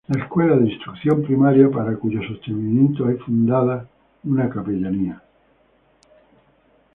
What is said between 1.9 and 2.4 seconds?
cuyo